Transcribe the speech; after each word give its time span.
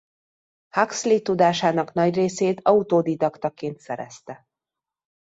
Huxley 0.69 1.21
tudásának 1.21 1.93
nagy 1.93 2.15
részét 2.15 2.61
autodidaktaként 2.63 3.79
szerezte. 3.79 4.45